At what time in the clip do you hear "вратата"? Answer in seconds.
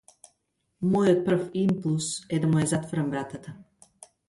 3.15-3.57